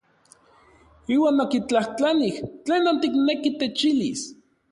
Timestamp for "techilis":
3.59-4.21